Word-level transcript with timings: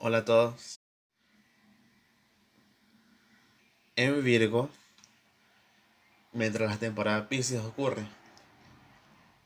Hola 0.00 0.18
a 0.18 0.24
todos. 0.24 0.78
En 3.96 4.22
Virgo, 4.22 4.70
mientras 6.32 6.70
la 6.70 6.76
temporada 6.76 7.28
Pisces 7.28 7.60
ocurre, 7.64 8.06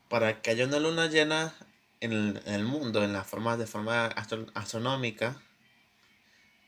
para 0.09 0.43
que 0.43 0.51
haya 0.51 0.65
una 0.65 0.77
luna 0.77 1.07
llena 1.07 1.55
en 2.01 2.39
el, 2.45 2.65
mundo, 2.65 3.03
en 3.03 3.13
la 3.13 3.23
forma 3.23 3.57
de 3.57 3.65
forma 3.65 4.05
astronómica, 4.05 5.41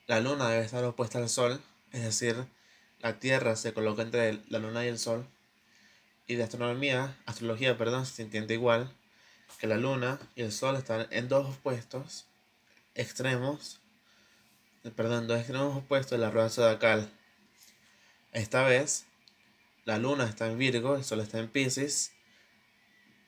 la 0.07 0.19
luna 0.19 0.49
debe 0.49 0.65
estar 0.65 0.83
opuesta 0.83 1.19
al 1.19 1.29
sol, 1.29 1.61
es 1.91 2.01
decir, 2.01 2.35
la 3.01 3.19
Tierra 3.19 3.55
se 3.55 3.75
coloca 3.75 4.01
entre 4.01 4.39
la 4.49 4.57
luna 4.57 4.83
y 4.83 4.87
el 4.87 4.97
sol. 4.97 5.27
Y 6.25 6.37
de 6.37 6.43
astronomía, 6.43 7.15
astrología, 7.27 7.77
perdón, 7.77 8.07
se 8.07 8.23
entiende 8.23 8.55
igual 8.55 8.91
que 9.59 9.67
la 9.67 9.77
luna 9.77 10.17
y 10.35 10.41
el 10.41 10.51
sol 10.51 10.75
están 10.75 11.05
en 11.11 11.29
dos 11.29 11.47
opuestos 11.55 12.25
extremos, 12.95 13.79
perdón, 14.95 15.27
dos 15.27 15.39
extremos 15.39 15.77
opuestos 15.77 16.11
de 16.11 16.25
la 16.25 16.31
rueda 16.31 16.49
zodiacal. 16.49 17.11
Esta 18.31 18.63
vez, 18.63 19.05
la 19.85 19.97
luna 19.97 20.25
está 20.25 20.47
en 20.47 20.57
Virgo, 20.57 20.95
el 20.95 21.03
sol 21.03 21.19
está 21.19 21.39
en 21.39 21.49
Pisces. 21.49 22.13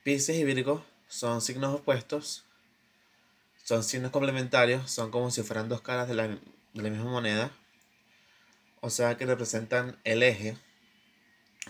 Pisces 0.02 0.36
y 0.36 0.44
Virgo 0.44 0.84
son 1.06 1.40
signos 1.40 1.74
opuestos, 1.74 2.44
son 3.62 3.84
signos 3.84 4.10
complementarios, 4.10 4.90
son 4.90 5.10
como 5.10 5.30
si 5.30 5.42
fueran 5.42 5.68
dos 5.68 5.82
caras 5.82 6.08
de 6.08 6.14
la, 6.14 6.28
de 6.28 6.38
la 6.82 6.90
misma 6.90 7.10
moneda. 7.10 7.50
O 8.80 8.90
sea 8.90 9.16
que 9.16 9.26
representan 9.26 9.98
el 10.04 10.22
eje, 10.22 10.56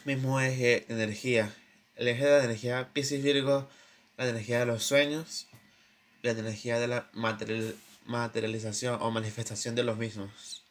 mismo 0.05 0.41
eje 0.41 0.85
de 0.89 0.95
energía. 0.95 1.55
El 1.97 2.09
eje 2.09 2.25
de 2.25 2.39
la 2.39 2.45
energía 2.45 2.91
Pisces 2.93 3.23
Virgo, 3.23 3.69
la 4.17 4.29
energía 4.29 4.61
de 4.61 4.67
los 4.67 4.85
sueños, 4.85 5.49
la 6.23 6.33
energía 6.33 6.79
de 6.79 6.89
la 6.89 7.09
material, 7.13 7.75
materialización 8.09 8.99
o 9.01 9.11
manifestación 9.11 9.75
de 9.75 9.85
los 9.85 9.99
mismos. 9.99 10.65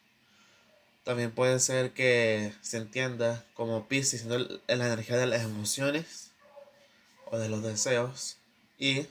También 1.04 1.30
puede 1.30 1.58
ser 1.60 1.92
que 1.92 2.52
se 2.60 2.76
entienda 2.76 3.44
como 3.54 3.88
Pisces 3.88 4.20
siendo 4.20 4.38
la 4.38 4.86
energía 4.86 5.16
de 5.16 5.26
las 5.26 5.42
emociones 5.42 6.32
o 7.26 7.38
de 7.38 7.48
los 7.48 7.62
deseos 7.62 8.36
y 8.78 9.06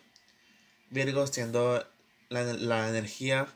Virgo 0.90 1.26
siendo 1.26 1.86
la, 2.30 2.90
energía 2.90 3.48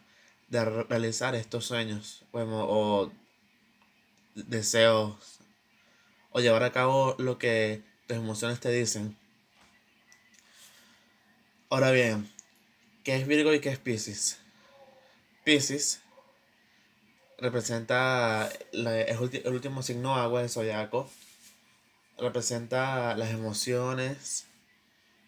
de 0.48 0.66
realizar 0.66 1.36
estos 1.36 1.66
sueños 1.66 2.24
o 2.32 3.12
deseos 4.34 5.40
o 6.32 6.40
llevar 6.40 6.64
a 6.64 6.72
cabo 6.72 7.16
lo 7.20 7.38
que 7.38 7.84
tus 8.08 8.18
emociones 8.18 8.60
te 8.60 8.72
dicen. 8.72 9.18
Ahora 11.70 11.92
bien, 11.92 12.30
¿qué 13.04 13.16
es 13.18 13.28
Virgo 13.28 13.54
y 13.54 13.60
qué 13.60 13.70
es 13.70 13.80
Pisces? 13.80 14.41
Pisces 15.44 16.02
representa 17.40 18.48
el, 18.72 19.52
último 19.52 19.82
signo 19.82 20.16
agua 20.16 20.42
del 20.42 20.50
zodiaco. 20.50 21.10
Representa 22.20 23.18
las 23.18 23.32
emociones, 23.32 24.46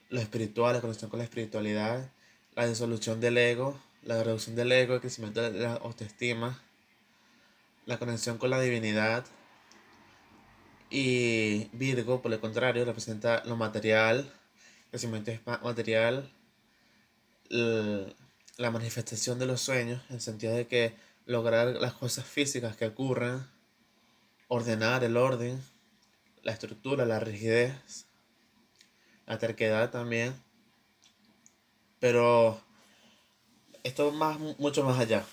lo 0.09 0.21
espiritual, 0.21 0.75
la 0.75 0.81
conexión 0.81 1.09
con 1.09 1.17
la 1.17 1.23
espiritualidad, 1.23 2.11
la 2.55 2.67
disolución 2.67 3.19
del 3.19 3.39
ego, 3.39 3.81
la 4.03 4.23
reducción 4.23 4.55
del 4.55 4.71
ego, 4.71 4.93
el 4.93 5.01
crecimiento 5.01 5.41
de 5.41 5.59
la 5.59 5.73
autoestima, 5.73 6.61
la 7.87 7.97
conexión 7.97 8.37
con 8.37 8.51
la 8.51 8.61
divinidad. 8.61 9.25
Y 10.91 11.69
Virgo, 11.73 12.21
por 12.21 12.31
el 12.31 12.39
contrario, 12.39 12.85
representa 12.85 13.43
lo 13.45 13.55
material, 13.55 14.31
crecimiento 14.91 15.31
material, 15.63 16.31
la 18.57 18.71
manifestación 18.71 19.39
de 19.39 19.45
los 19.45 19.61
sueños, 19.61 20.01
en 20.09 20.15
el 20.15 20.21
sentido 20.21 20.53
de 20.53 20.67
que 20.67 20.95
lograr 21.25 21.67
las 21.67 21.93
cosas 21.93 22.25
físicas 22.25 22.75
que 22.75 22.85
ocurren, 22.85 23.45
ordenar 24.47 25.03
el 25.03 25.17
orden, 25.17 25.61
la 26.43 26.51
estructura, 26.51 27.05
la 27.05 27.19
rigidez, 27.19 28.05
la 29.25 29.39
terquedad 29.39 29.89
también. 29.89 30.35
Pero 31.99 32.61
esto 33.83 34.11
más, 34.11 34.37
mucho 34.39 34.83
más 34.83 34.99
allá. 34.99 35.25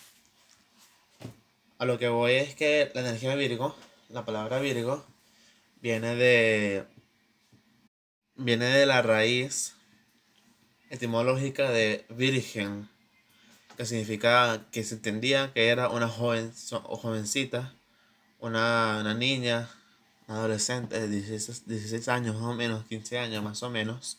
A 1.78 1.84
lo 1.84 1.98
que 1.98 2.08
voy 2.08 2.32
es 2.32 2.54
que 2.54 2.90
la 2.94 3.00
energía 3.00 3.34
Virgo, 3.34 3.74
la 4.08 4.24
palabra 4.24 4.60
Virgo, 4.60 5.04
viene 5.80 6.14
de. 6.14 6.84
viene 8.36 8.66
de 8.66 8.86
la 8.86 9.02
raíz 9.02 9.74
etimológica 10.90 11.70
de 11.70 12.04
virgen, 12.10 12.88
que 13.80 13.86
significa 13.86 14.66
que 14.72 14.84
se 14.84 14.96
entendía 14.96 15.54
que 15.54 15.68
era 15.68 15.88
una 15.88 16.06
joven 16.06 16.52
o 16.70 16.98
jovencita, 16.98 17.72
una, 18.38 19.14
niña, 19.14 19.70
una 20.28 20.40
adolescente 20.40 21.00
de 21.00 21.08
16, 21.08 21.66
16 21.66 22.08
años 22.08 22.34
más 22.34 22.44
o 22.44 22.54
menos, 22.54 22.84
15 22.84 23.18
años 23.18 23.42
más 23.42 23.62
o 23.62 23.70
menos, 23.70 24.18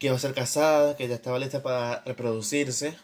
que 0.00 0.08
iba 0.08 0.16
a 0.16 0.18
ser 0.18 0.34
casada, 0.34 0.96
que 0.96 1.06
ya 1.06 1.14
estaba 1.14 1.38
lista 1.38 1.62
para 1.62 2.02
reproducirse, 2.02 2.98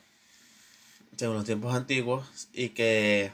según 1.17 1.37
los 1.37 1.44
tiempos 1.44 1.73
antiguos, 1.73 2.49
y 2.53 2.71
que 2.71 3.31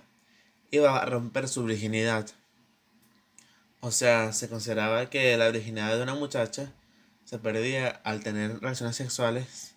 iba 0.73 0.99
a 0.99 1.07
romper 1.07 1.49
su 1.49 1.65
virginidad. 1.65 2.29
O 3.81 3.93
sea, 3.93 4.35
se 4.35 4.51
consideraba 4.51 5.09
que 5.09 5.39
la 5.39 5.49
virginidad 5.49 5.97
de 5.97 6.03
una 6.03 6.17
muchacha 6.17 6.71
se 7.25 7.39
perdía 7.39 7.89
al 8.05 8.23
tener 8.23 8.61
relaciones 8.61 8.95
sexuales 8.95 9.73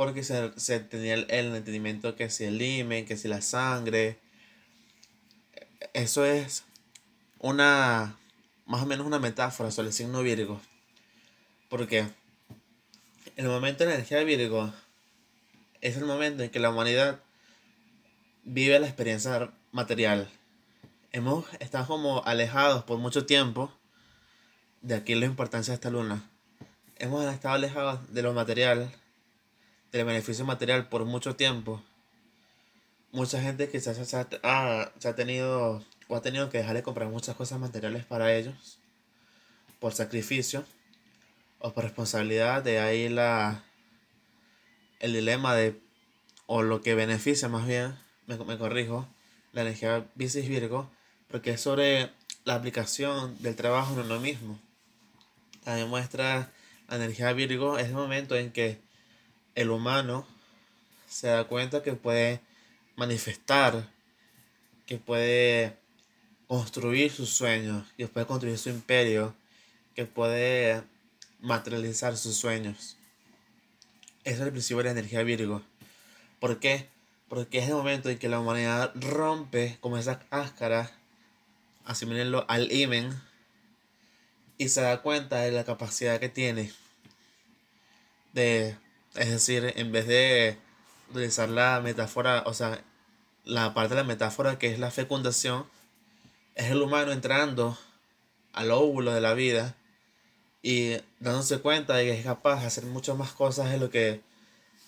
porque 0.00 0.24
se, 0.24 0.80
tenía 0.80 1.12
el, 1.12 1.54
entendimiento 1.54 2.16
que 2.16 2.30
si 2.30 2.44
el 2.44 2.56
limen, 2.56 3.04
que 3.04 3.18
si 3.18 3.28
la 3.28 3.42
sangre. 3.42 4.18
Eso 5.92 6.24
es 6.24 6.64
una, 7.38 8.16
más 8.64 8.82
o 8.82 8.86
menos 8.86 9.06
una 9.06 9.18
metáfora 9.18 9.70
sobre 9.70 9.88
el 9.88 9.92
signo 9.92 10.22
Virgo. 10.22 10.58
Porque 11.68 12.06
el 13.36 13.46
momento 13.46 13.84
de 13.84 13.90
la 13.90 13.96
energía 13.96 14.16
de 14.16 14.24
Virgo 14.24 14.72
es 15.82 15.98
el 15.98 16.06
momento 16.06 16.44
en 16.44 16.48
que 16.48 16.60
la 16.60 16.70
humanidad 16.70 17.20
vive 18.44 18.80
la 18.80 18.86
experiencia 18.86 19.52
material. 19.70 20.30
Hemos 21.12 21.44
estado 21.58 21.86
como 21.86 22.24
alejados 22.24 22.84
por 22.84 22.96
mucho 22.96 23.26
tiempo 23.26 23.70
de 24.80 24.94
aquí 24.94 25.14
la 25.14 25.26
importancia 25.26 25.72
de 25.72 25.74
esta 25.74 25.90
luna. 25.90 26.26
Hemos 26.96 27.30
estado 27.30 27.56
alejados 27.56 28.14
de 28.14 28.22
lo 28.22 28.32
material 28.32 28.90
del 29.92 30.04
beneficio 30.04 30.44
material 30.44 30.88
por 30.88 31.04
mucho 31.04 31.36
tiempo, 31.36 31.82
mucha 33.12 33.42
gente 33.42 33.68
quizás 33.68 33.96
se 33.96 34.16
ha, 34.16 34.28
ah, 34.42 34.92
se 34.98 35.08
ha 35.08 35.14
tenido 35.14 35.84
o 36.08 36.16
ha 36.16 36.22
tenido 36.22 36.50
que 36.50 36.58
dejar 36.58 36.76
de 36.76 36.82
comprar 36.82 37.08
muchas 37.08 37.36
cosas 37.36 37.58
materiales 37.60 38.04
para 38.04 38.34
ellos 38.34 38.78
por 39.78 39.92
sacrificio 39.92 40.64
o 41.58 41.72
por 41.72 41.84
responsabilidad, 41.84 42.62
de 42.62 42.78
ahí 42.78 43.08
la 43.08 43.64
el 45.00 45.12
dilema 45.14 45.54
de 45.54 45.80
o 46.46 46.62
lo 46.62 46.82
que 46.82 46.94
beneficia 46.94 47.48
más 47.48 47.66
bien, 47.66 47.94
me, 48.26 48.36
me 48.36 48.58
corrijo, 48.58 49.08
la 49.52 49.62
energía 49.62 50.06
Pisces 50.16 50.48
Virgo, 50.48 50.90
porque 51.28 51.52
es 51.52 51.60
sobre 51.60 52.10
la 52.44 52.54
aplicación 52.54 53.40
del 53.40 53.56
trabajo 53.56 53.94
en 53.94 54.00
uno 54.00 54.20
mismo. 54.20 54.58
La 55.64 55.74
demuestra 55.74 56.50
la 56.88 56.96
energía 56.96 57.32
Virgo 57.32 57.78
es 57.78 57.86
el 57.86 57.94
momento 57.94 58.36
en 58.36 58.50
que 58.50 58.80
el 59.60 59.70
humano 59.70 60.26
se 61.06 61.28
da 61.28 61.44
cuenta 61.44 61.82
que 61.82 61.92
puede 61.92 62.40
manifestar, 62.96 63.86
que 64.86 64.96
puede 64.96 65.76
construir 66.46 67.12
sus 67.12 67.30
sueños, 67.30 67.86
que 67.96 68.08
puede 68.08 68.26
construir 68.26 68.58
su 68.58 68.70
imperio, 68.70 69.34
que 69.94 70.06
puede 70.06 70.82
materializar 71.40 72.16
sus 72.16 72.36
sueños. 72.36 72.96
Ese 74.24 74.36
es 74.36 74.40
el 74.40 74.50
principio 74.50 74.78
de 74.78 74.84
la 74.84 74.90
energía 74.92 75.22
Virgo. 75.22 75.62
¿Por 76.38 76.58
qué? 76.58 76.88
Porque 77.28 77.58
es 77.58 77.68
el 77.68 77.74
momento 77.74 78.08
en 78.08 78.18
que 78.18 78.28
la 78.28 78.40
humanidad 78.40 78.92
rompe 78.94 79.76
como 79.80 79.98
esa 79.98 80.20
cáscara, 80.20 80.90
asimilenlo 81.84 82.46
al 82.48 82.72
imen, 82.72 83.12
y 84.56 84.70
se 84.70 84.80
da 84.80 85.02
cuenta 85.02 85.40
de 85.40 85.52
la 85.52 85.64
capacidad 85.64 86.18
que 86.18 86.28
tiene 86.28 86.72
de 88.32 88.76
es 89.14 89.30
decir, 89.30 89.72
en 89.76 89.92
vez 89.92 90.06
de 90.06 90.58
utilizar 91.10 91.48
la 91.48 91.80
metáfora, 91.80 92.44
o 92.46 92.54
sea, 92.54 92.82
la 93.44 93.74
parte 93.74 93.94
de 93.94 94.02
la 94.02 94.06
metáfora 94.06 94.58
que 94.58 94.72
es 94.72 94.78
la 94.78 94.90
fecundación, 94.90 95.66
es 96.54 96.70
el 96.70 96.82
humano 96.82 97.12
entrando 97.12 97.78
al 98.52 98.70
óvulo 98.70 99.12
de 99.12 99.20
la 99.20 99.34
vida 99.34 99.74
y 100.62 100.96
dándose 101.20 101.60
cuenta 101.60 101.94
de 101.94 102.04
que 102.04 102.18
es 102.18 102.24
capaz 102.24 102.60
de 102.60 102.66
hacer 102.66 102.84
muchas 102.84 103.16
más 103.16 103.32
cosas 103.32 103.70
de 103.70 103.78
lo 103.78 103.90
que 103.90 104.20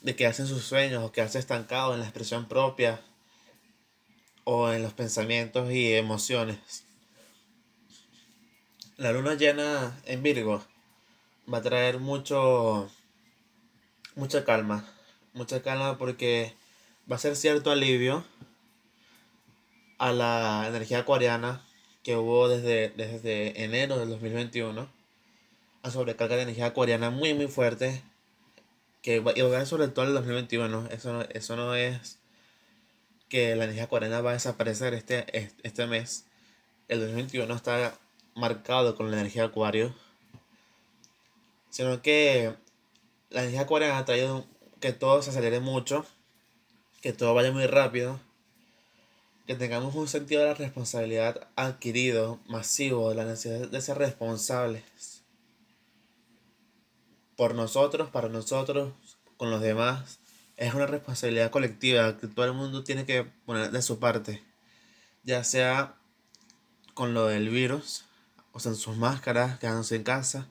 de 0.03 0.17
que 0.17 0.27
hacen 0.27 0.47
sus 0.47 0.65
sueños 0.65 1.05
o 1.05 1.13
que 1.13 1.23
hace 1.23 1.39
estancado 1.39 1.95
en 1.95 2.01
la 2.01 2.07
expresión 2.07 2.47
propia 2.47 3.01
o 4.45 4.71
en 4.71 4.83
los 4.83 4.93
pensamientos 4.93 5.71
y 5.71 5.95
emociones. 5.95 6.59
La 8.97 9.13
luna 9.13 9.35
llena 9.35 9.97
en 10.05 10.23
Virgo 10.23 10.65
va 11.53 11.59
a 11.59 11.63
traer 11.63 11.99
mucho 11.99 12.91
mucha 14.14 14.44
calma, 14.44 14.85
mucha 15.32 15.62
calma 15.62 15.99
porque 15.99 16.55
va 17.11 17.17
a 17.17 17.19
ser 17.19 17.37
cierto 17.37 17.70
alivio 17.70 18.25
a 19.99 20.12
la 20.12 20.67
energía 20.69 21.00
acuariana 21.00 21.62
que 22.03 22.17
hubo 22.17 22.49
desde, 22.49 22.91
desde 22.91 23.62
enero 23.64 23.99
del 23.99 24.09
2021, 24.11 24.88
a 25.82 25.91
sobrecarga 25.91 26.37
de 26.37 26.43
energía 26.43 26.67
acuariana 26.67 27.11
muy 27.11 27.35
muy 27.35 27.49
fuerte, 27.49 28.03
que 29.03 29.20
va, 29.20 29.32
a 29.32 29.67
sobre 29.67 29.88
todo 29.88 30.06
el 30.06 30.14
2021, 30.14 30.88
eso, 30.91 31.23
eso 31.31 31.56
no 31.56 31.75
es 31.75 32.19
que 33.29 33.56
la 33.56 33.64
energía 33.64 33.85
acuariana 33.85 34.20
va 34.20 34.31
a 34.31 34.35
desaparecer 34.35 34.94
este, 34.94 35.53
este 35.62 35.87
mes, 35.87 36.26
el 36.88 37.00
2021 37.00 37.55
está 37.55 37.97
marcado 38.35 38.97
con 38.97 39.11
la 39.11 39.19
energía 39.19 39.44
acuario, 39.44 39.94
sino 41.70 42.03
que 42.03 42.55
la 43.32 43.40
energía 43.40 43.62
acuariana 43.62 43.99
ha 43.99 44.05
traído 44.05 44.46
que 44.81 44.93
todo 44.93 45.23
se 45.23 45.31
acelere 45.31 45.61
mucho, 45.61 46.05
que 47.00 47.12
todo 47.12 47.34
vaya 47.34 47.52
muy 47.52 47.67
rápido, 47.67 48.20
que 49.46 49.55
tengamos 49.55 49.94
un 49.94 50.08
sentido 50.08 50.43
de 50.43 50.49
la 50.49 50.55
responsabilidad 50.55 51.49
adquirido, 51.56 52.38
masivo, 52.46 53.08
de 53.08 53.17
la 53.17 53.25
necesidad 53.25 53.69
de 53.69 53.81
ser 53.81 53.99
responsables 53.99 55.23
por 57.37 57.55
nosotros, 57.55 58.11
para 58.11 58.29
nosotros, 58.29 58.93
con 59.37 59.50
los 59.50 59.61
demás. 59.61 60.20
Es 60.56 60.75
una 60.75 60.87
responsabilidad 60.87 61.50
colectiva 61.50 62.19
que 62.19 62.28
todo 62.28 62.44
el 62.44 62.52
mundo 62.52 62.85
tiene 62.85 63.05
que 63.05 63.25
poner 63.25 63.70
de 63.70 63.82
su 63.82 63.99
parte, 63.99 64.43
ya 65.25 65.43
sea 65.43 65.96
con 66.94 67.14
lo 67.14 67.26
del 67.26 67.49
virus, 67.49 68.05
o 68.52 68.61
sea, 68.61 68.70
en 68.73 68.76
sus 68.76 68.96
máscaras, 68.96 69.58
quedándose 69.58 69.96
en 69.96 70.05
casa, 70.05 70.46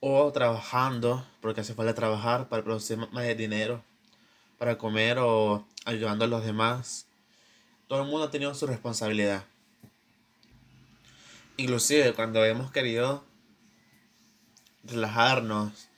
o 0.00 0.32
trabajando, 0.32 1.26
porque 1.40 1.60
hace 1.60 1.74
falta 1.74 1.94
trabajar 1.94 2.48
para 2.48 2.64
producir 2.64 2.96
más 2.96 3.36
dinero, 3.36 3.84
para 4.58 4.78
comer 4.78 5.18
o 5.18 5.66
ayudando 5.84 6.24
a 6.24 6.28
los 6.28 6.44
demás. 6.44 7.06
Todo 7.86 8.02
el 8.02 8.08
mundo 8.08 8.26
ha 8.26 8.30
tenido 8.30 8.54
su 8.54 8.66
responsabilidad. 8.66 9.44
Inclusive 11.58 12.14
cuando 12.14 12.44
hemos 12.44 12.72
querido 12.72 13.24
relajarnos, 14.84 15.88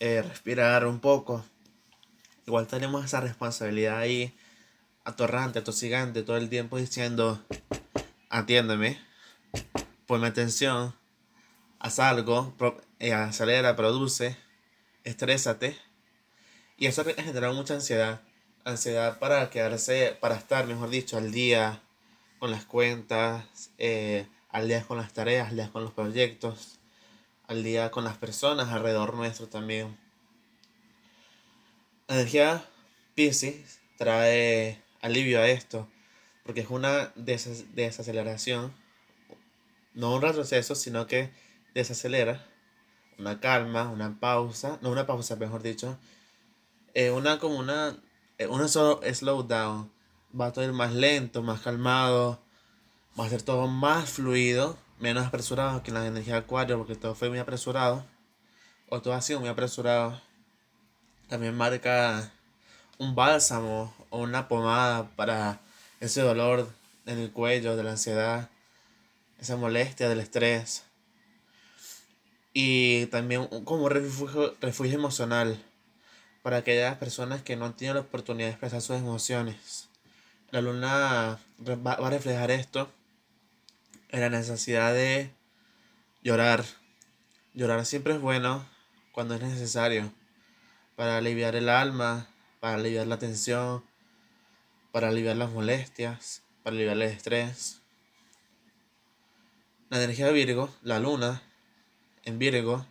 eh, 0.00 0.22
respirar 0.22 0.86
un 0.86 1.00
poco, 1.00 1.44
igual 2.46 2.66
tenemos 2.66 3.04
esa 3.04 3.20
responsabilidad 3.20 3.98
ahí 3.98 4.34
atorrante, 5.04 5.58
atosigante, 5.58 6.22
todo 6.22 6.38
el 6.38 6.48
tiempo 6.48 6.78
diciendo, 6.78 7.42
atiéndeme, 8.30 8.98
ponme 10.06 10.28
atención, 10.28 10.94
haz 11.78 11.98
algo, 11.98 12.54
eh, 12.98 13.12
acelera, 13.12 13.76
produce, 13.76 14.36
estrésate. 15.04 15.76
Y 16.76 16.86
eso 16.86 17.02
ha 17.02 17.22
generado 17.22 17.54
mucha 17.54 17.74
ansiedad. 17.74 18.20
Ansiedad 18.64 19.18
para 19.18 19.50
quedarse, 19.50 20.16
para 20.20 20.36
estar, 20.36 20.66
mejor 20.66 20.90
dicho, 20.90 21.16
al 21.16 21.32
día 21.32 21.82
con 22.38 22.50
las 22.50 22.64
cuentas, 22.64 23.70
eh, 23.78 24.26
al 24.50 24.68
día 24.68 24.82
con 24.82 24.98
las 24.98 25.12
tareas, 25.12 25.48
al 25.48 25.56
día 25.56 25.70
con 25.70 25.84
los 25.84 25.92
proyectos, 25.92 26.78
al 27.46 27.62
día 27.62 27.90
con 27.90 28.04
las 28.04 28.16
personas 28.16 28.68
alrededor 28.68 29.14
nuestro 29.14 29.48
también. 29.48 29.96
La 32.06 32.16
energía 32.16 32.64
Pisces 33.14 33.80
trae 33.96 34.82
alivio 35.02 35.40
a 35.40 35.48
esto, 35.48 35.88
porque 36.44 36.60
es 36.60 36.70
una 36.70 37.12
desaceleración, 37.16 38.72
no 39.94 40.14
un 40.14 40.22
retroceso, 40.22 40.74
sino 40.74 41.06
que 41.06 41.30
desacelera, 41.74 42.46
una 43.18 43.40
calma, 43.40 43.88
una 43.88 44.18
pausa, 44.18 44.78
no 44.80 44.90
una 44.90 45.06
pausa, 45.06 45.36
mejor 45.36 45.62
dicho, 45.62 45.98
eh, 46.94 47.10
una 47.10 47.38
como 47.38 47.58
una, 47.58 47.96
eh, 48.38 48.46
una 48.46 48.68
solo 48.68 49.00
slow 49.12 49.42
down, 49.42 49.90
va 50.38 50.52
a 50.54 50.62
ir 50.62 50.72
más 50.72 50.92
lento, 50.92 51.42
más 51.42 51.60
calmado, 51.60 52.40
va 53.18 53.26
a 53.26 53.28
ser 53.28 53.42
todo 53.42 53.66
más 53.66 54.10
fluido, 54.10 54.78
menos 54.98 55.26
apresurado 55.26 55.82
que 55.82 55.90
la 55.90 56.06
energía 56.06 56.34
de 56.34 56.40
acuario, 56.40 56.78
porque 56.78 56.94
todo 56.94 57.14
fue 57.14 57.28
muy 57.28 57.38
apresurado, 57.38 58.04
o 58.88 59.00
todo 59.02 59.14
ha 59.14 59.22
sido 59.22 59.40
muy 59.40 59.48
apresurado. 59.48 60.20
También 61.28 61.56
marca 61.56 62.32
un 62.98 63.14
bálsamo 63.14 63.94
o 64.10 64.18
una 64.20 64.48
pomada 64.48 65.10
para 65.16 65.60
ese 66.00 66.22
dolor 66.22 66.68
en 67.06 67.18
el 67.18 67.32
cuello, 67.32 67.76
de 67.76 67.82
la 67.82 67.92
ansiedad, 67.92 68.48
esa 69.38 69.56
molestia 69.56 70.08
del 70.08 70.20
estrés 70.20 70.87
y 72.60 73.06
también 73.06 73.46
como 73.62 73.88
refugio, 73.88 74.56
refugio 74.60 74.96
emocional 74.96 75.62
para 76.42 76.56
aquellas 76.56 76.96
personas 76.98 77.40
que 77.40 77.54
no 77.54 77.66
han 77.66 77.76
tenido 77.76 77.94
la 77.94 78.00
oportunidad 78.00 78.48
de 78.48 78.50
expresar 78.50 78.80
sus 78.80 78.96
emociones. 78.96 79.88
La 80.50 80.60
luna 80.60 81.38
va, 81.60 81.92
a 81.92 82.10
reflejar 82.10 82.50
esto 82.50 82.90
en 84.08 84.22
la 84.22 84.28
necesidad 84.28 84.92
de 84.92 85.30
llorar. 86.24 86.64
Llorar 87.54 87.86
siempre 87.86 88.14
es 88.14 88.20
bueno 88.20 88.66
cuando 89.12 89.36
es 89.36 89.40
necesario 89.40 90.12
para 90.96 91.18
aliviar 91.18 91.54
el 91.54 91.68
alma, 91.68 92.26
para 92.58 92.74
aliviar 92.74 93.06
la 93.06 93.20
tensión, 93.20 93.84
para 94.90 95.10
aliviar 95.10 95.36
las 95.36 95.50
molestias, 95.50 96.42
para 96.64 96.74
aliviar 96.74 96.96
el 96.96 97.02
estrés. 97.02 97.82
La 99.90 99.98
energía 99.98 100.26
de 100.26 100.32
Virgo, 100.32 100.74
la 100.82 100.98
luna, 100.98 101.40
en 102.28 102.38
Virgo, 102.38 102.86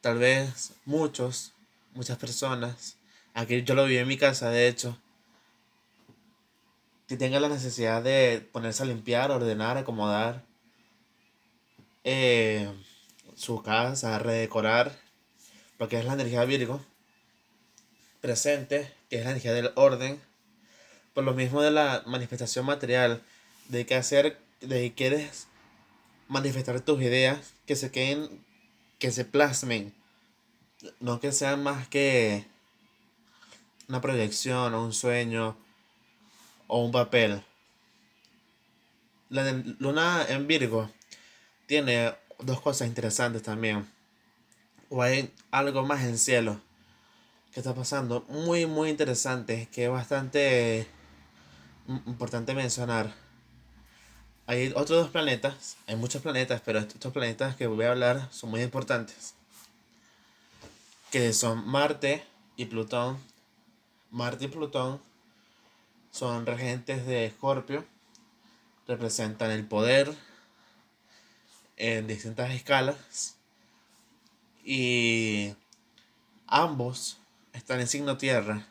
tal 0.00 0.18
vez 0.18 0.72
muchos, 0.84 1.52
muchas 1.94 2.18
personas, 2.18 2.96
aquí 3.32 3.62
yo 3.62 3.74
lo 3.74 3.86
vi 3.86 3.96
en 3.98 4.08
mi 4.08 4.18
casa, 4.18 4.50
de 4.50 4.68
hecho, 4.68 4.98
que 7.06 7.16
tengan 7.16 7.42
la 7.42 7.48
necesidad 7.48 8.02
de 8.02 8.46
ponerse 8.52 8.82
a 8.82 8.86
limpiar, 8.86 9.30
ordenar, 9.30 9.78
acomodar 9.78 10.42
eh, 12.02 12.68
su 13.36 13.62
casa, 13.62 14.18
redecorar, 14.18 14.98
porque 15.78 15.98
es 15.98 16.04
la 16.04 16.14
energía 16.14 16.40
de 16.40 16.46
Virgo 16.46 16.84
presente, 18.20 18.92
que 19.08 19.18
es 19.18 19.24
la 19.24 19.30
energía 19.30 19.52
del 19.52 19.70
orden, 19.76 20.20
por 21.14 21.22
lo 21.22 21.34
mismo 21.34 21.62
de 21.62 21.70
la 21.70 22.02
manifestación 22.06 22.66
material, 22.66 23.22
de 23.68 23.86
que 23.86 23.94
hacer, 23.94 24.38
de 24.60 24.80
que 24.80 24.94
quieres 24.94 25.46
manifestar 26.26 26.80
tus 26.80 27.00
ideas, 27.00 27.54
que 27.66 27.76
se 27.76 27.92
queden 27.92 28.44
que 28.98 29.10
se 29.10 29.24
plasmen, 29.24 29.94
no 31.00 31.20
que 31.20 31.32
sean 31.32 31.62
más 31.62 31.88
que 31.88 32.46
una 33.88 34.00
proyección 34.00 34.74
o 34.74 34.84
un 34.84 34.92
sueño 34.92 35.56
o 36.66 36.84
un 36.84 36.92
papel. 36.92 37.42
La 39.28 39.52
luna 39.78 40.24
en 40.28 40.46
Virgo 40.46 40.90
tiene 41.66 42.14
dos 42.38 42.60
cosas 42.60 42.88
interesantes 42.88 43.42
también. 43.42 43.88
O 44.88 45.02
hay 45.02 45.32
algo 45.50 45.84
más 45.84 46.04
en 46.04 46.16
cielo 46.16 46.60
que 47.52 47.60
está 47.60 47.74
pasando 47.74 48.20
muy 48.28 48.66
muy 48.66 48.90
interesante 48.90 49.66
que 49.72 49.86
es 49.86 49.90
bastante 49.90 50.86
importante 51.88 52.54
mencionar 52.54 53.14
hay 54.46 54.68
otros 54.76 55.02
dos 55.02 55.10
planetas, 55.10 55.76
hay 55.88 55.96
muchos 55.96 56.22
planetas, 56.22 56.60
pero 56.64 56.78
estos 56.78 57.12
planetas 57.12 57.56
que 57.56 57.66
voy 57.66 57.84
a 57.84 57.90
hablar 57.90 58.28
son 58.30 58.50
muy 58.50 58.62
importantes. 58.62 59.34
Que 61.10 61.32
son 61.32 61.66
Marte 61.66 62.22
y 62.56 62.66
Plutón. 62.66 63.18
Marte 64.10 64.44
y 64.44 64.48
Plutón 64.48 65.00
son 66.12 66.46
regentes 66.46 67.06
de 67.06 67.26
Escorpio. 67.26 67.84
Representan 68.86 69.50
el 69.50 69.66
poder 69.66 70.14
en 71.76 72.06
distintas 72.06 72.52
escalas. 72.52 73.36
Y 74.64 75.54
ambos 76.46 77.18
están 77.52 77.80
en 77.80 77.88
signo 77.88 78.16
tierra. 78.16 78.64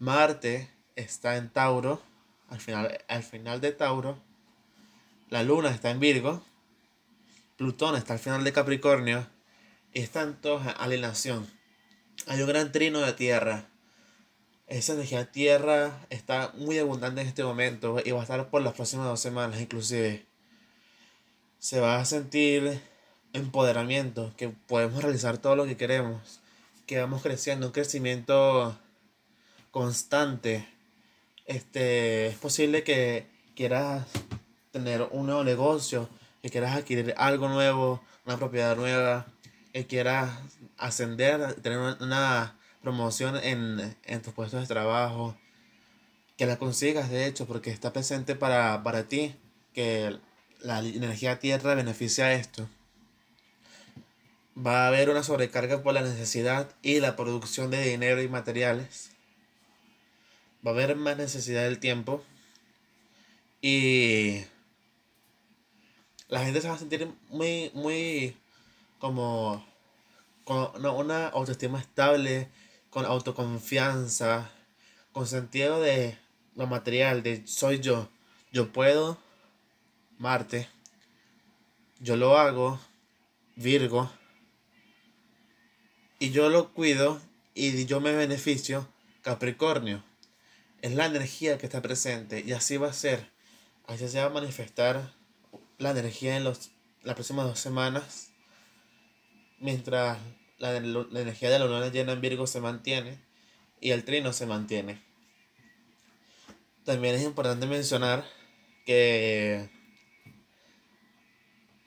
Marte 0.00 0.68
está 0.96 1.36
en 1.36 1.50
Tauro 1.50 2.02
al 2.48 2.60
final, 2.60 2.98
al 3.08 3.22
final 3.22 3.60
de 3.60 3.72
Tauro, 3.72 4.18
la 5.30 5.42
luna 5.42 5.70
está 5.70 5.90
en 5.90 6.00
Virgo, 6.00 6.44
Plutón 7.56 7.96
está 7.96 8.14
al 8.14 8.18
final 8.18 8.44
de 8.44 8.52
Capricornio, 8.52 9.26
y 9.94 10.00
están 10.00 10.40
todos 10.40 10.62
en 10.66 10.74
alineación. 10.78 11.48
Hay 12.26 12.40
un 12.42 12.48
gran 12.48 12.72
trino 12.72 13.00
de 13.00 13.12
tierra. 13.12 13.68
Esa 14.66 14.94
energía 14.94 15.30
tierra 15.30 16.06
está 16.10 16.52
muy 16.54 16.78
abundante 16.78 17.20
en 17.20 17.28
este 17.28 17.44
momento 17.44 18.00
y 18.04 18.10
va 18.10 18.20
a 18.20 18.22
estar 18.22 18.50
por 18.50 18.62
las 18.62 18.74
próximas 18.74 19.06
dos 19.06 19.20
semanas 19.20 19.60
inclusive. 19.60 20.26
Se 21.58 21.80
va 21.80 22.00
a 22.00 22.04
sentir 22.04 22.80
empoderamiento, 23.32 24.32
que 24.36 24.48
podemos 24.48 25.02
realizar 25.02 25.38
todo 25.38 25.56
lo 25.56 25.64
que 25.64 25.76
queremos, 25.76 26.40
que 26.86 26.98
vamos 26.98 27.22
creciendo, 27.22 27.66
un 27.66 27.72
crecimiento 27.72 28.78
constante 29.70 30.68
este, 31.46 32.26
es 32.26 32.36
posible 32.36 32.82
que 32.82 33.26
quieras 33.54 34.06
tener 34.70 35.06
un 35.10 35.26
nuevo 35.26 35.44
negocio, 35.44 36.08
que 36.42 36.50
quieras 36.50 36.76
adquirir 36.76 37.14
algo 37.16 37.48
nuevo, 37.48 38.02
una 38.26 38.36
propiedad 38.36 38.76
nueva, 38.76 39.26
que 39.72 39.86
quieras 39.86 40.30
ascender, 40.76 41.54
tener 41.54 41.78
una 41.78 42.56
promoción 42.82 43.36
en, 43.36 43.96
en 44.04 44.22
tus 44.22 44.34
puestos 44.34 44.60
de 44.60 44.66
trabajo, 44.66 45.36
que 46.36 46.46
la 46.46 46.58
consigas 46.58 47.10
de 47.10 47.26
hecho, 47.26 47.46
porque 47.46 47.70
está 47.70 47.92
presente 47.92 48.34
para, 48.34 48.82
para 48.82 49.04
ti, 49.04 49.34
que 49.72 50.18
la 50.60 50.80
energía 50.80 51.38
tierra 51.38 51.74
beneficia 51.74 52.32
esto. 52.34 52.68
Va 54.56 54.84
a 54.84 54.88
haber 54.88 55.10
una 55.10 55.22
sobrecarga 55.22 55.82
por 55.82 55.94
la 55.94 56.02
necesidad 56.02 56.68
y 56.82 57.00
la 57.00 57.16
producción 57.16 57.70
de 57.70 57.82
dinero 57.82 58.22
y 58.22 58.28
materiales. 58.28 59.13
Va 60.64 60.70
a 60.70 60.74
haber 60.74 60.96
más 60.96 61.16
necesidad 61.16 61.64
del 61.64 61.78
tiempo. 61.78 62.22
Y 63.60 64.44
la 66.28 66.44
gente 66.44 66.60
se 66.60 66.68
va 66.68 66.74
a 66.74 66.78
sentir 66.78 67.08
muy, 67.30 67.70
muy 67.74 68.36
como 68.98 69.64
con 70.44 70.84
una 70.84 71.28
autoestima 71.28 71.80
estable, 71.80 72.48
con 72.90 73.04
autoconfianza, 73.06 74.50
con 75.12 75.26
sentido 75.26 75.80
de 75.80 76.18
lo 76.54 76.66
material, 76.66 77.22
de 77.22 77.46
soy 77.46 77.80
yo, 77.80 78.08
yo 78.52 78.72
puedo, 78.72 79.18
Marte, 80.18 80.68
yo 81.98 82.16
lo 82.16 82.38
hago, 82.38 82.78
Virgo, 83.56 84.10
y 86.18 86.30
yo 86.30 86.48
lo 86.48 86.72
cuido 86.72 87.20
y 87.54 87.84
yo 87.86 88.00
me 88.00 88.12
beneficio, 88.12 88.86
Capricornio. 89.22 90.02
Es 90.84 90.92
la 90.92 91.06
energía 91.06 91.56
que 91.56 91.64
está 91.64 91.80
presente 91.80 92.44
y 92.46 92.52
así 92.52 92.76
va 92.76 92.88
a 92.88 92.92
ser. 92.92 93.30
Así 93.86 94.06
se 94.06 94.20
va 94.20 94.26
a 94.26 94.28
manifestar 94.28 95.14
la 95.78 95.92
energía 95.92 96.36
en 96.36 96.44
los, 96.44 96.72
las 97.02 97.14
próximas 97.14 97.46
dos 97.46 97.58
semanas. 97.58 98.32
Mientras 99.58 100.18
la, 100.58 100.78
la 100.78 101.20
energía 101.20 101.48
de 101.48 101.58
la 101.58 101.64
luna 101.64 101.88
llena 101.88 102.12
en 102.12 102.20
Virgo 102.20 102.46
se 102.46 102.60
mantiene 102.60 103.18
y 103.80 103.92
el 103.92 104.04
trino 104.04 104.34
se 104.34 104.44
mantiene. 104.44 105.02
También 106.84 107.14
es 107.14 107.22
importante 107.22 107.64
mencionar 107.64 108.22
que 108.84 109.70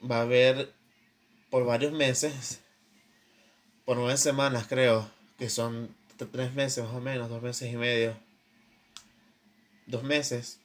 va 0.02 0.16
a 0.16 0.22
haber 0.22 0.74
por 1.50 1.64
varios 1.64 1.92
meses, 1.92 2.62
por 3.84 3.96
nueve 3.96 4.16
semanas 4.16 4.66
creo, 4.68 5.08
que 5.38 5.48
son 5.48 5.94
tres 6.32 6.52
meses 6.54 6.82
más 6.82 6.94
o 6.94 7.00
menos, 7.00 7.28
dos 7.28 7.40
meses 7.40 7.72
y 7.72 7.76
medio, 7.76 8.26
dos 9.88 10.04
meses 10.04 10.60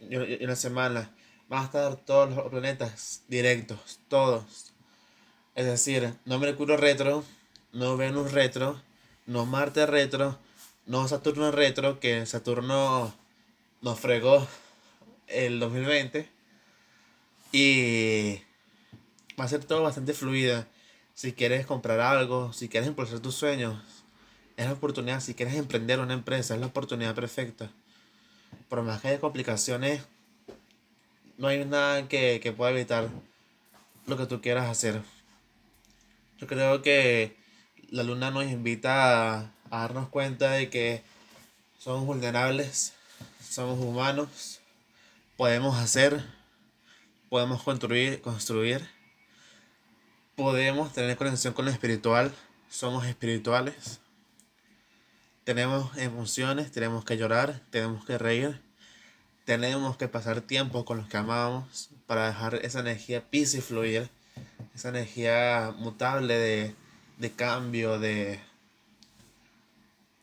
y 0.00 0.44
una 0.44 0.56
semana, 0.56 1.10
van 1.48 1.62
a 1.62 1.64
estar 1.64 1.96
todos 1.96 2.34
los 2.34 2.48
planetas 2.48 3.22
directos, 3.28 4.00
todos. 4.08 4.72
Es 5.54 5.66
decir, 5.66 6.14
no 6.24 6.38
Mercurio 6.38 6.76
retro, 6.76 7.24
no 7.72 7.96
Venus 7.96 8.32
retro, 8.32 8.80
no 9.26 9.44
Marte 9.44 9.86
retro, 9.86 10.38
no 10.86 11.08
Saturno 11.08 11.50
retro, 11.50 12.00
que 12.00 12.26
Saturno 12.26 13.14
nos 13.82 13.98
fregó 13.98 14.46
el 15.26 15.58
2020. 15.58 16.28
Y 17.50 18.40
va 19.38 19.44
a 19.44 19.48
ser 19.48 19.64
todo 19.64 19.82
bastante 19.82 20.14
fluida. 20.14 20.68
Si 21.14 21.32
quieres 21.32 21.66
comprar 21.66 21.98
algo, 22.00 22.52
si 22.52 22.68
quieres 22.68 22.88
impulsar 22.88 23.18
tus 23.18 23.34
sueños, 23.34 23.82
es 24.56 24.66
la 24.66 24.72
oportunidad. 24.72 25.20
Si 25.20 25.34
quieres 25.34 25.56
emprender 25.56 25.98
una 25.98 26.14
empresa, 26.14 26.54
es 26.54 26.60
la 26.60 26.66
oportunidad 26.66 27.14
perfecta. 27.14 27.70
Por 28.68 28.82
más 28.82 29.00
que 29.00 29.08
haya 29.08 29.20
complicaciones, 29.20 30.02
no 31.36 31.48
hay 31.48 31.64
nada 31.64 32.08
que, 32.08 32.40
que 32.42 32.52
pueda 32.52 32.70
evitar 32.72 33.08
lo 34.06 34.16
que 34.16 34.26
tú 34.26 34.40
quieras 34.40 34.68
hacer. 34.68 35.02
Yo 36.38 36.46
creo 36.46 36.82
que 36.82 37.36
la 37.90 38.02
luna 38.02 38.30
nos 38.30 38.44
invita 38.44 39.38
a, 39.38 39.52
a 39.70 39.78
darnos 39.80 40.08
cuenta 40.08 40.50
de 40.52 40.70
que 40.70 41.02
somos 41.78 42.04
vulnerables, 42.04 42.92
somos 43.42 43.78
humanos, 43.78 44.60
podemos 45.36 45.76
hacer, 45.78 46.24
podemos 47.28 47.62
construir, 47.62 48.20
construir, 48.20 48.88
podemos 50.36 50.92
tener 50.92 51.16
conexión 51.16 51.54
con 51.54 51.64
lo 51.64 51.70
espiritual, 51.70 52.32
somos 52.68 53.06
espirituales, 53.06 54.00
tenemos 55.48 55.96
emociones, 55.96 56.70
tenemos 56.72 57.06
que 57.06 57.16
llorar, 57.16 57.62
tenemos 57.70 58.04
que 58.04 58.18
reír, 58.18 58.60
tenemos 59.46 59.96
que 59.96 60.06
pasar 60.06 60.42
tiempo 60.42 60.84
con 60.84 60.98
los 60.98 61.08
que 61.08 61.16
amamos 61.16 61.88
para 62.06 62.26
dejar 62.26 62.56
esa 62.56 62.80
energía 62.80 63.30
pisa 63.30 63.56
y 63.56 63.60
fluir, 63.62 64.10
esa 64.74 64.90
energía 64.90 65.72
mutable 65.78 66.36
de, 66.36 66.74
de 67.16 67.30
cambio, 67.32 67.98
de, 67.98 68.40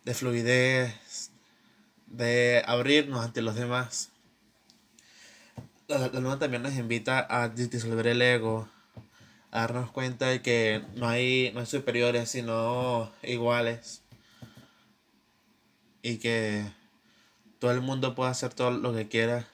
de 0.04 0.14
fluidez, 0.14 1.32
de 2.06 2.62
abrirnos 2.68 3.26
ante 3.26 3.42
los 3.42 3.56
demás. 3.56 4.10
La, 5.88 6.08
luna 6.10 6.38
también 6.38 6.62
nos 6.62 6.76
invita 6.76 7.26
a 7.28 7.50
disolver 7.50 8.06
el 8.06 8.22
ego, 8.22 8.70
a 9.50 9.62
darnos 9.62 9.90
cuenta 9.90 10.28
de 10.28 10.44
que 10.44 10.84
no 10.94 11.08
hay, 11.08 11.50
no 11.56 11.62
hay 11.62 11.66
superiores, 11.66 12.30
sino 12.30 13.12
iguales. 13.24 14.05
Y 16.06 16.20
que 16.20 16.64
todo 17.58 17.72
el 17.72 17.82
mundo 17.82 18.14
puede 18.14 18.30
hacer 18.30 18.54
todo 18.54 18.70
lo 18.70 18.94
que 18.94 19.08
quiera, 19.08 19.48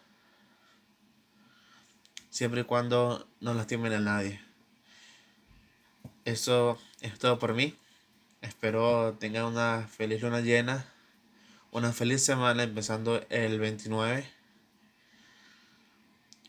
siempre 2.29 2.59
y 2.59 2.63
cuando 2.65 3.25
no 3.39 3.53
lastimen 3.53 3.93
a 3.93 4.01
nadie. 4.01 4.41
Eso 6.25 6.77
es 6.99 7.17
todo 7.19 7.39
por 7.39 7.53
mí. 7.53 7.73
Espero 8.41 9.15
tengan 9.17 9.45
una 9.45 9.87
feliz 9.87 10.21
luna 10.21 10.41
llena, 10.41 10.85
una 11.71 11.93
feliz 11.93 12.21
semana 12.21 12.63
empezando 12.63 13.25
el 13.29 13.57
29. 13.57 14.29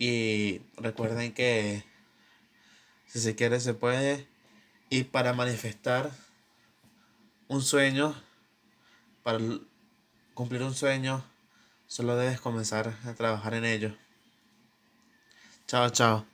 Y 0.01 0.63
recuerden 0.79 1.33
que 1.33 1.85
si 3.07 3.21
se 3.21 3.37
quiere 3.37 3.61
se 3.61 3.73
puede. 3.73 4.27
Y 4.91 5.05
para 5.05 5.33
manifestar 5.33 6.11
un 7.47 7.63
sueño, 7.63 8.21
para 9.23 9.39
cumplir 10.35 10.63
un 10.63 10.75
sueño, 10.75 11.23
solo 11.87 12.17
debes 12.17 12.41
comenzar 12.41 12.95
a 13.07 13.15
trabajar 13.15 13.55
en 13.55 13.65
ello. 13.65 13.97
Chao, 15.67 15.91
chao. 15.91 16.32